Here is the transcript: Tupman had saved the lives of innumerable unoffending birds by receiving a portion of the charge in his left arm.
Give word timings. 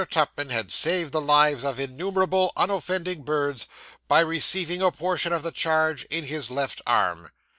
Tupman 0.09 0.49
had 0.49 0.71
saved 0.71 1.11
the 1.11 1.21
lives 1.21 1.63
of 1.63 1.79
innumerable 1.79 2.51
unoffending 2.57 3.21
birds 3.21 3.67
by 4.07 4.21
receiving 4.21 4.81
a 4.81 4.89
portion 4.91 5.31
of 5.31 5.43
the 5.43 5.51
charge 5.51 6.05
in 6.05 6.23
his 6.25 6.49
left 6.49 6.81
arm. 6.87 7.29